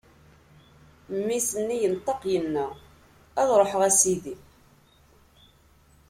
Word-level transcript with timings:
Mmi-s-nni 1.15 1.77
yenṭeq, 1.79 2.21
inna: 2.37 2.65
Ad 3.39 3.49
ṛuḥeɣ, 3.59 3.81
a 3.87 3.91
sidi! 3.99 4.35